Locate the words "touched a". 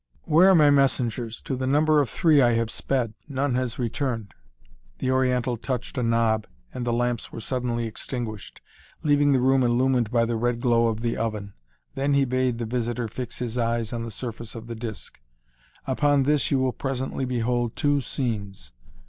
5.57-6.01